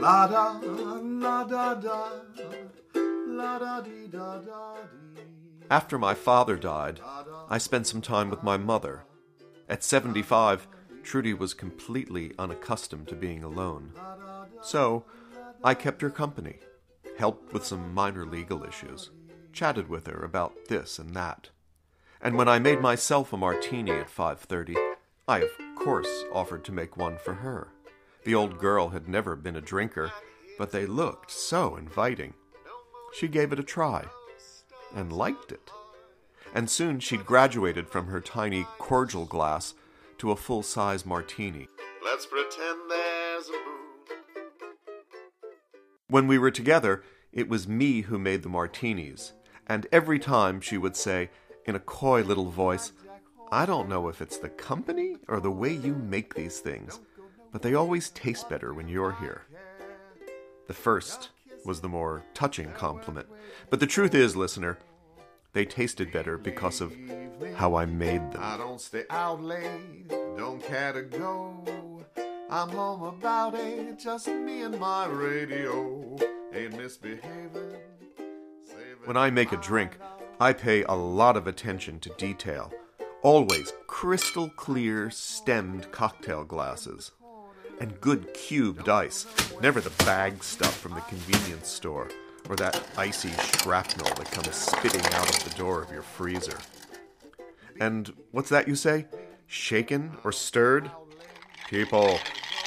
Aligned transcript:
La 0.00 0.26
da, 0.26 0.58
la 0.62 1.44
da 1.44 1.74
da, 1.74 2.08
la 2.94 3.58
da 3.58 3.80
da 4.10 4.38
da. 4.38 4.76
After 5.70 5.98
my 5.98 6.14
father 6.14 6.56
died, 6.56 7.00
I 7.50 7.58
spent 7.58 7.86
some 7.86 8.00
time 8.00 8.30
with 8.30 8.42
my 8.42 8.56
mother. 8.56 9.02
At 9.68 9.84
75, 9.84 10.66
Trudy 11.02 11.34
was 11.34 11.52
completely 11.52 12.32
unaccustomed 12.38 13.08
to 13.08 13.14
being 13.14 13.44
alone. 13.44 13.92
So, 14.62 15.04
I 15.62 15.74
kept 15.74 16.00
her 16.00 16.10
company, 16.10 16.60
helped 17.18 17.52
with 17.52 17.66
some 17.66 17.92
minor 17.92 18.24
legal 18.24 18.64
issues, 18.64 19.10
chatted 19.52 19.90
with 19.90 20.06
her 20.06 20.24
about 20.24 20.54
this 20.68 20.98
and 20.98 21.14
that. 21.14 21.50
And 22.22 22.36
when 22.36 22.48
I 22.48 22.58
made 22.58 22.80
myself 22.80 23.34
a 23.34 23.36
martini 23.36 23.92
at 23.92 24.08
5:30, 24.08 24.76
I 25.28 25.40
of 25.40 25.50
course 25.76 26.24
offered 26.32 26.64
to 26.64 26.72
make 26.72 26.96
one 26.96 27.18
for 27.18 27.34
her. 27.34 27.68
The 28.24 28.34
old 28.34 28.58
girl 28.58 28.90
had 28.90 29.08
never 29.08 29.34
been 29.34 29.56
a 29.56 29.60
drinker, 29.60 30.12
but 30.58 30.72
they 30.72 30.86
looked 30.86 31.30
so 31.30 31.76
inviting. 31.76 32.34
She 33.14 33.28
gave 33.28 33.52
it 33.52 33.58
a 33.58 33.64
try 33.64 34.06
and 34.94 35.12
liked 35.12 35.52
it. 35.52 35.70
And 36.54 36.68
soon 36.68 37.00
she'd 37.00 37.24
graduated 37.24 37.88
from 37.88 38.08
her 38.08 38.20
tiny 38.20 38.66
cordial 38.78 39.24
glass 39.24 39.74
to 40.18 40.32
a 40.32 40.36
full 40.36 40.62
size 40.62 41.06
martini. 41.06 41.68
Let's 42.04 42.26
pretend 42.26 42.90
there's 42.90 43.48
a 43.48 43.52
moon. 43.52 44.74
When 46.08 46.26
we 46.26 46.38
were 46.38 46.50
together, 46.50 47.02
it 47.32 47.48
was 47.48 47.68
me 47.68 48.02
who 48.02 48.18
made 48.18 48.42
the 48.42 48.48
martinis, 48.48 49.32
and 49.66 49.86
every 49.92 50.18
time 50.18 50.60
she 50.60 50.76
would 50.76 50.96
say, 50.96 51.30
in 51.64 51.76
a 51.76 51.80
coy 51.80 52.22
little 52.22 52.50
voice, 52.50 52.92
I 53.52 53.64
don't 53.64 53.88
know 53.88 54.08
if 54.08 54.20
it's 54.20 54.38
the 54.38 54.48
company 54.48 55.16
or 55.28 55.40
the 55.40 55.50
way 55.50 55.72
you 55.72 55.94
make 55.94 56.34
these 56.34 56.58
things, 56.58 57.00
but 57.52 57.62
they 57.62 57.74
always 57.74 58.10
taste 58.10 58.48
better 58.48 58.72
when 58.72 58.88
you're 58.88 59.12
here. 59.12 59.42
The 60.66 60.74
first 60.74 61.30
was 61.64 61.80
the 61.80 61.88
more 61.88 62.24
touching 62.34 62.70
compliment, 62.72 63.26
but 63.68 63.80
the 63.80 63.86
truth 63.86 64.14
is, 64.14 64.36
listener, 64.36 64.78
they 65.52 65.64
tasted 65.64 66.12
better 66.12 66.38
because 66.38 66.80
of 66.80 66.96
how 67.56 67.74
I 67.74 67.86
made 67.86 68.32
them. 68.32 68.40
I 68.42 68.56
don't 68.56 68.80
stay 68.80 69.04
out 69.10 69.42
late, 69.42 70.08
don't 70.36 70.62
care 70.62 70.92
to 70.92 71.02
go. 71.02 72.04
I'm 72.48 72.70
home 72.70 73.02
about 73.02 73.54
eight, 73.54 73.98
just 73.98 74.26
me 74.28 74.62
and 74.62 74.78
my 74.78 75.06
radio. 75.06 76.16
Ain't 76.52 76.76
misbehaving. 76.76 77.76
When 79.04 79.16
I 79.16 79.30
make 79.30 79.52
a 79.52 79.56
drink, 79.56 79.98
I 80.40 80.52
pay 80.52 80.82
a 80.84 80.92
lot 80.94 81.36
of 81.36 81.46
attention 81.46 82.00
to 82.00 82.10
detail. 82.18 82.72
Always 83.22 83.72
crystal 83.86 84.48
clear 84.48 85.10
stemmed 85.10 85.92
cocktail 85.92 86.44
glasses. 86.44 87.12
And 87.80 87.98
good 88.02 88.34
cubed 88.34 88.90
ice, 88.90 89.26
never 89.62 89.80
the 89.80 90.04
bag 90.04 90.44
stuff 90.44 90.76
from 90.78 90.92
the 90.92 91.00
convenience 91.00 91.68
store, 91.68 92.08
or 92.48 92.56
that 92.56 92.78
icy 92.98 93.30
shrapnel 93.30 94.14
that 94.16 94.30
comes 94.30 94.54
spitting 94.54 95.04
out 95.14 95.34
of 95.34 95.44
the 95.44 95.58
door 95.58 95.82
of 95.82 95.90
your 95.90 96.02
freezer. 96.02 96.58
And 97.80 98.12
what's 98.32 98.50
that 98.50 98.68
you 98.68 98.76
say? 98.76 99.06
Shaken 99.46 100.18
or 100.24 100.30
stirred? 100.30 100.90
People, 101.68 102.18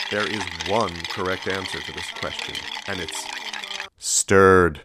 there 0.10 0.28
is 0.28 0.44
one 0.68 0.94
correct 1.10 1.48
answer 1.48 1.80
to 1.80 1.92
this 1.92 2.10
question, 2.16 2.56
and 2.88 3.00
it's 3.00 3.24
stirred. 4.00 4.82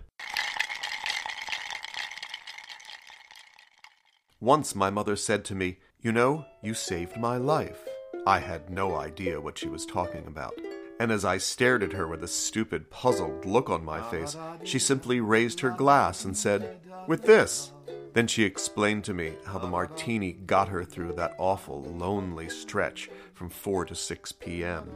Once 4.40 4.74
my 4.74 4.90
mother 4.90 5.16
said 5.16 5.44
to 5.46 5.54
me, 5.54 5.78
You 6.02 6.12
know, 6.12 6.44
you 6.62 6.74
saved 6.74 7.16
my 7.16 7.38
life. 7.38 7.87
I 8.28 8.40
had 8.40 8.68
no 8.68 8.96
idea 8.96 9.40
what 9.40 9.56
she 9.56 9.68
was 9.68 9.86
talking 9.86 10.26
about. 10.26 10.54
And 11.00 11.10
as 11.10 11.24
I 11.24 11.38
stared 11.38 11.82
at 11.82 11.94
her 11.94 12.06
with 12.06 12.22
a 12.22 12.28
stupid, 12.28 12.90
puzzled 12.90 13.46
look 13.46 13.70
on 13.70 13.82
my 13.82 14.02
face, 14.10 14.36
she 14.64 14.78
simply 14.78 15.18
raised 15.18 15.60
her 15.60 15.70
glass 15.70 16.26
and 16.26 16.36
said, 16.36 16.78
With 17.06 17.22
this. 17.22 17.72
Then 18.12 18.26
she 18.26 18.44
explained 18.44 19.04
to 19.04 19.14
me 19.14 19.32
how 19.46 19.58
the 19.58 19.66
martini 19.66 20.32
got 20.32 20.68
her 20.68 20.84
through 20.84 21.14
that 21.14 21.36
awful, 21.38 21.82
lonely 21.84 22.50
stretch 22.50 23.08
from 23.32 23.48
4 23.48 23.86
to 23.86 23.94
6 23.94 24.32
p.m. 24.32 24.90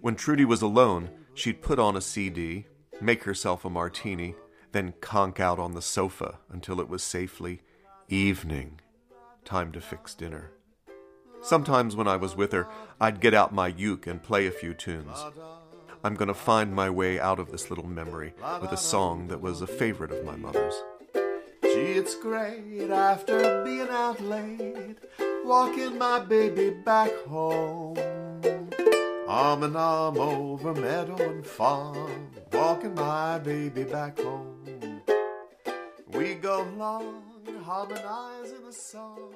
When 0.00 0.14
Trudy 0.14 0.44
was 0.44 0.62
alone, 0.62 1.10
she'd 1.34 1.62
put 1.62 1.80
on 1.80 1.96
a 1.96 2.00
CD, 2.00 2.66
make 3.00 3.24
herself 3.24 3.64
a 3.64 3.70
martini, 3.70 4.36
then 4.70 4.94
conk 5.00 5.40
out 5.40 5.58
on 5.58 5.74
the 5.74 5.82
sofa 5.82 6.38
until 6.48 6.80
it 6.80 6.88
was 6.88 7.02
safely 7.02 7.62
evening. 8.08 8.78
Time 9.44 9.72
to 9.72 9.80
fix 9.80 10.14
dinner. 10.14 10.52
Sometimes 11.42 11.96
when 11.96 12.06
I 12.08 12.16
was 12.16 12.36
with 12.36 12.52
her, 12.52 12.68
I'd 13.00 13.20
get 13.20 13.34
out 13.34 13.52
my 13.52 13.68
uke 13.68 14.06
and 14.06 14.22
play 14.22 14.46
a 14.46 14.50
few 14.50 14.74
tunes. 14.74 15.24
I'm 16.02 16.14
going 16.14 16.28
to 16.28 16.34
find 16.34 16.74
my 16.74 16.88
way 16.88 17.20
out 17.20 17.38
of 17.38 17.50
this 17.50 17.70
little 17.70 17.86
memory 17.86 18.32
with 18.60 18.72
a 18.72 18.76
song 18.76 19.28
that 19.28 19.40
was 19.40 19.60
a 19.60 19.66
favorite 19.66 20.12
of 20.12 20.24
my 20.24 20.36
mother's. 20.36 20.74
Gee, 21.62 21.92
it's 21.92 22.14
great 22.16 22.90
after 22.90 23.62
being 23.64 23.88
out 23.88 24.20
late, 24.20 24.98
walking 25.44 25.98
my 25.98 26.18
baby 26.20 26.70
back 26.70 27.12
home. 27.26 27.96
Arm 29.28 29.62
in 29.62 29.76
arm 29.76 30.18
over 30.18 30.74
meadow 30.74 31.16
and 31.16 31.46
farm, 31.46 32.30
walking 32.52 32.94
my 32.94 33.38
baby 33.38 33.84
back 33.84 34.18
home. 34.18 35.02
We 36.08 36.34
go 36.34 36.66
long, 36.76 37.22
harmonizing 37.62 38.64
a 38.68 38.72
song, 38.72 39.34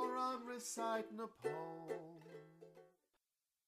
or 0.00 0.16
I'm 0.16 0.46
reciting 0.46 1.20
a 1.20 1.28
poem. 1.46 2.29